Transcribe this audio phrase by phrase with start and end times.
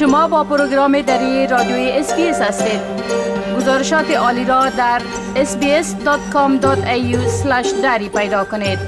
[0.00, 2.80] شما با پروگرام دری رادیوی SBS هستید.
[3.56, 5.02] گزارشات عالی را در
[5.34, 7.16] sbs.com.au
[7.82, 8.78] دری پیدا کنید.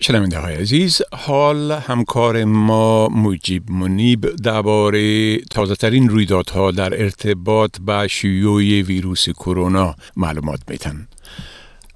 [0.00, 8.06] شنونده های عزیز حال همکار ما مجیب منیب درباره تازه ترین رویدادها در ارتباط با
[8.06, 11.08] شیوع ویروس کرونا معلومات میتن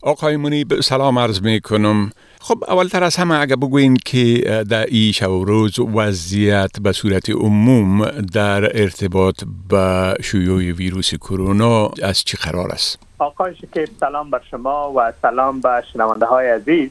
[0.02, 2.10] آقای منیب سلام عرض می کنم
[2.46, 4.40] خب اولتر از همه اگر بگوین که
[4.70, 11.90] در ای شب و روز وضعیت به صورت عموم در ارتباط با شیوع ویروس کرونا
[12.02, 16.90] از چی قرار است؟ آقای شکیب سلام بر شما و سلام به شنونده های عزیز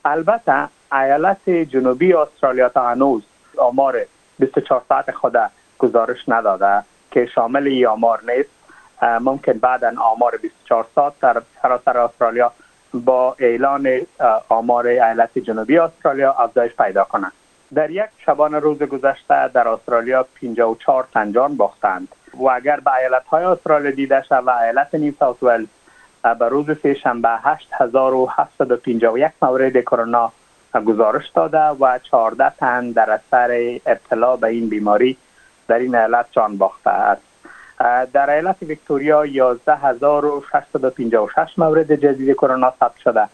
[0.04, 3.22] البته ایالت جنوبی استرالیا تا هنوز
[3.58, 4.06] آمار
[4.38, 5.36] 24 ساعت خود
[5.78, 8.50] گزارش نداده که شامل ای آمار نیست.
[9.02, 12.52] ممکن بعدا آمار 24 ساعت در سراسر استرالیا
[12.94, 14.00] با اعلان
[14.48, 17.32] آمار ایالت جنوبی استرالیا افزایش پیدا کنند.
[17.74, 22.08] در یک شبانه روز گذشته در استرالیا 54 تن جان باختند.
[22.34, 25.66] و اگر به ایالت های استرالیا دیده و ایالت نیو ساوت ولز
[26.38, 30.32] به روز سهشنبه 8751 مورد کرونا
[30.86, 35.16] گزارش داده و 14 تن در اثر ابتلا به این بیماری
[35.68, 37.22] در این ایالت جان باخته است.
[38.12, 43.28] در ایالت ویکتوریا 11656 مورد جدید کرونا ثبت شده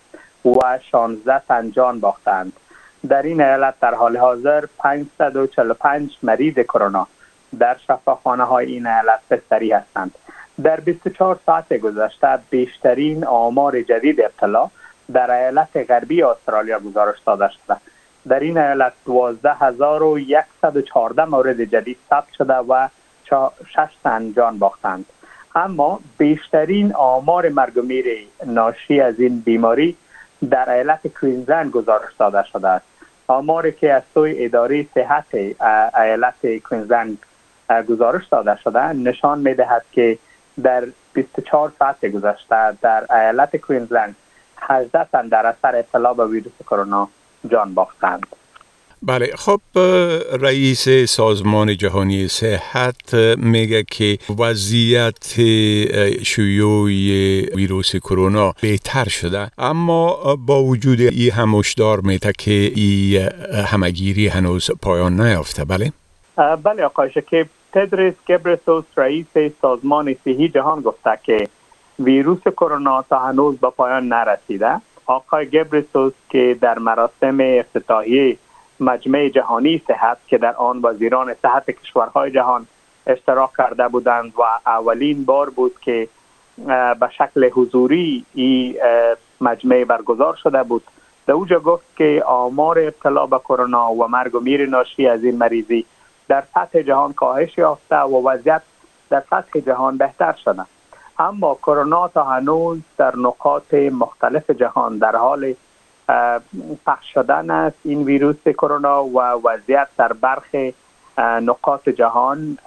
[0.44, 2.52] و 16 تن جان باختند.
[3.08, 7.06] در این ایالت در حال حاضر 545 مریض کرونا
[7.58, 10.14] در شفاخانه های این ایالت بستری هستند.
[10.62, 14.70] در 24 ساعت گذشته بیشترین آمار جدید ابتلا
[15.12, 17.76] در ایالت غربی استرالیا گزارش داده شده.
[18.28, 22.88] در این ایالت 12114 مورد جدید ثبت شده و
[23.24, 23.48] 6
[24.04, 25.04] تن جان باختند.
[25.54, 28.04] اما بیشترین آمار مرگ و میر
[28.46, 29.96] ناشی از این بیماری
[30.50, 32.86] در ایالت کوینزلند گزارش داده شده است.
[33.28, 35.34] آماری که از سوی اداره صحت
[35.94, 37.18] ایالت کوینزلند
[37.70, 40.18] گزارش داده شده نشان می دهد که
[40.62, 44.16] در 24 ساعت گذشته در ایالت کوینزلند
[44.58, 47.08] 18 تن در اثر اطلاع به ویروس کرونا
[47.50, 48.26] جان باختند.
[49.02, 49.60] بله خب
[50.40, 55.34] رئیس سازمان جهانی صحت میگه که وضعیت
[56.22, 56.84] شیوع
[57.56, 63.28] ویروس کرونا بهتر شده اما با وجود این هم هشدار میده که این
[63.70, 65.64] همگیری هنوز پایان نیافته.
[65.64, 65.92] بله؟
[66.62, 69.26] بله آقای شکیب تدریس گبرسوس رئیس
[69.62, 71.48] سازمان صحی جهان گفته که
[71.98, 74.80] ویروس کرونا تا هنوز به پایان نرسیده.
[75.06, 78.36] آقای گبرسوس که در مراسم افتتاحیه
[78.80, 82.66] مجمع جهانی صحت که در آن وزیران صحت کشورهای جهان
[83.06, 86.08] اشتراک کرده بودند و اولین بار بود که
[87.00, 88.74] به شکل حضوری این
[89.40, 90.82] مجمع برگزار شده بود.
[91.26, 95.38] در اوجا گفت که آمار ابتلا به کرونا و مرگ و میر ناشی از این
[95.38, 95.86] مریضی
[96.28, 98.62] در سطح جهان کاهش یافته و وضعیت
[99.10, 100.62] در سطح جهان بهتر شده.
[101.18, 105.54] اما کرونا تا هنوز در نقاط مختلف جهان در حال
[106.86, 107.76] پخش شدن است.
[107.84, 110.74] این ویروس کرونا و وضعیت در برخی
[111.18, 112.58] نقاط جهان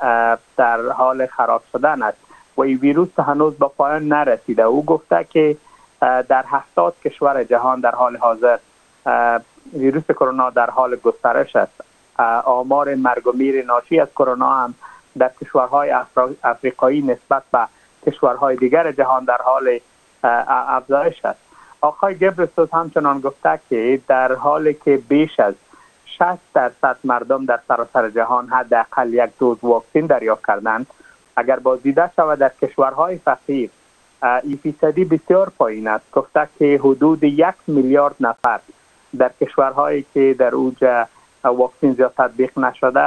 [0.57, 2.17] در حال خراب شدن است.
[2.57, 4.63] و این ویروس هنوز با پایان نرسیده.
[4.63, 5.57] او گفته که
[6.01, 8.57] در هفتاد کشور جهان در حال حاضر
[9.73, 11.88] ویروس کرونا در حال گسترش است.
[12.45, 14.73] آمار مرگ و میر ناشی از کرونا هم
[15.17, 15.93] در کشورهای
[16.43, 17.59] افریقایی نسبت به
[18.05, 19.79] کشورهای دیگر جهان در حال
[20.23, 21.39] افزایش است.
[21.81, 25.53] آقای گبرسوس همچنان گفته که در حالی که بیش از
[26.05, 30.87] 60 درصد مردم در سراسر جهان حداقل یک دوز واکسین دریافت کردند.
[31.35, 33.69] اگر بازدیده شود در کشورهای فقیر
[34.43, 36.11] این فیصدی بسیار پایین است.
[36.11, 38.59] گفته که حدود یک میلیارد نفر
[39.17, 41.05] در کشورهایی که در اوج
[41.43, 42.99] واکسین زیاد تطبیق نشده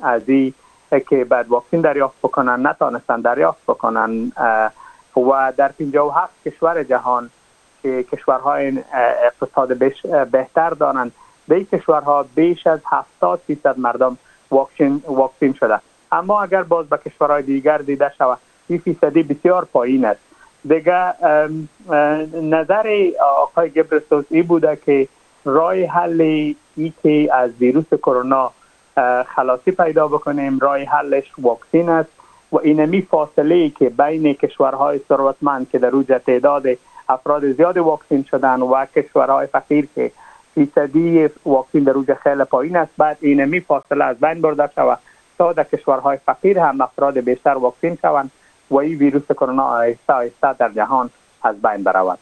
[0.00, 0.54] از این
[1.08, 4.32] که بعد واکسین دریافت بکنن نتانستن دریافت بکنن
[5.16, 7.30] و در 57 کشور جهان
[7.82, 8.82] که کشورهای
[9.24, 9.76] اقتصاد
[10.30, 11.12] بهتر دارند
[11.48, 14.18] در کشورها بیش از 70 درصد مردم
[14.50, 15.80] واکسین واکسین شده.
[16.12, 18.38] اما اگر باز به کشورهای دیگر دیده شود
[18.68, 20.20] این فیصدی بسیار پایین است.
[20.68, 21.14] دیگه
[22.42, 25.08] نظر آقای گبرسوس ای بوده که
[25.44, 26.20] رای حل
[26.76, 28.52] ای که از ویروس کرونا
[29.26, 30.58] خلاصی پیدا بکنیم.
[30.58, 32.10] رای حلش واکسین است
[32.52, 36.66] و اینمی فاصله ای که بین کشورهای ثروتمند که در روز تعداد
[37.08, 40.12] افراد زیاد واکسین شدن و کشورهای فقیر که
[40.54, 44.98] فیصدی واکسین در روز خیلی پایین است بعد اینمی فاصله از بین برده شود
[45.38, 48.30] تا در کشورهای فقیر هم افراد بیشتر واکسین شوند
[48.70, 51.10] و این ویروس کرونا آهسته آهسته در جهان
[51.42, 52.18] از بین برود.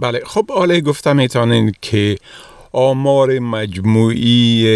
[0.00, 2.16] بله خب آله گفتم می‌تونین که
[2.72, 4.66] آمار مجموعی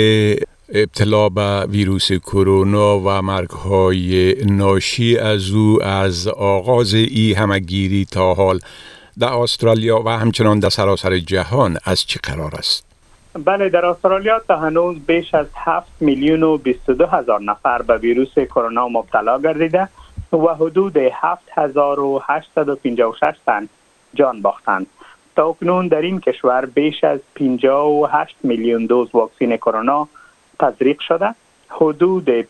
[0.75, 8.35] ابتلا به ویروس کرونا و مرگ های ناشی از او از آغاز ای همگیری تا
[8.35, 8.61] حال
[9.19, 12.87] در استرالیا و همچنان در سراسر جهان از چه قرار است؟
[13.45, 18.39] بله در استرالیا تا هنوز بیش از 7 میلیون و 22 هزار نفر به ویروس
[18.39, 19.89] کرونا مبتلا گردیده
[20.33, 23.69] و حدود 7856 تن
[24.15, 24.87] جان باختند.
[25.37, 30.09] تا اکنون در این کشور بیش از 58 میلیون دوز واکسین کرونا
[30.61, 31.35] تزریق شده.
[31.69, 32.47] حدود 95.5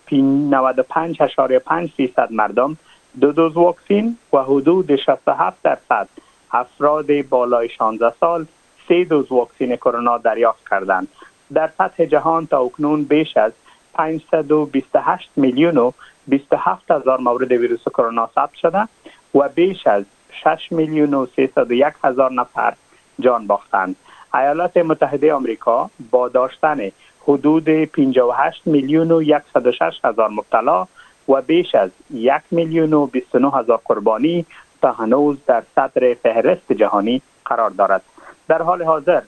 [1.96, 2.76] فیصد مردم
[3.20, 6.08] دو دوز واکسین و حدود 67 درصد
[6.52, 8.46] افراد بالای 16 سال
[8.88, 11.08] سه دوز واکسین کرونا دریافت کردند.
[11.54, 13.52] در سطح جهان تا اکنون بیش از
[13.94, 15.92] 528 میلیون و
[16.26, 18.88] 27 هزار مورد ویروس کرونا ثبت شده
[19.34, 20.04] و بیش از
[20.42, 22.75] 6 میلیون و 301 هزار نفر
[23.20, 23.96] جان باختند.
[24.34, 26.90] ایالات متحده آمریکا با داشتن
[27.22, 29.22] حدود 58 میلیون و
[29.54, 30.86] 106 هزار مبتلا
[31.28, 34.46] و بیش از 1 میلیون و 29 هزار قربانی
[34.82, 38.02] تا هنوز در صدر فهرست جهانی قرار دارد.
[38.48, 39.22] در حال حاضر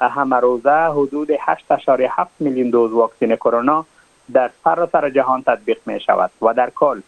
[0.00, 3.86] همه روزه حدود 8.7 میلیون دوز واکسین کرونا
[4.32, 7.00] در سراسر جهان تطبیق می شود و در کل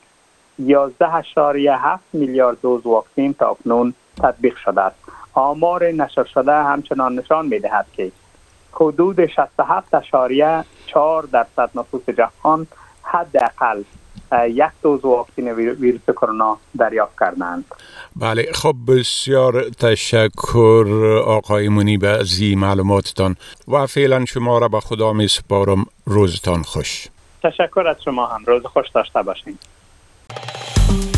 [0.60, 4.96] 11.7 میلیارد دوز واکسین تا اکنون تطبیق شده است.
[5.34, 8.12] آمار نشر شده همچنان نشان می دهد که
[8.72, 9.32] حدود 67.4
[11.32, 12.66] درصد نفوس جهان
[13.02, 13.82] حداقل
[14.48, 17.64] یک دوز واکسین ویروس کرونا دریافت کردند.
[18.16, 20.86] بله خب بسیار تشکر
[21.26, 23.36] آقای منیب از معلوماتتان
[23.68, 27.08] و فعلا شما را به خدا می سپارم روزتان خوش.
[27.42, 28.44] تشکر از شما هم.
[28.46, 29.58] روز خوش داشته باشین.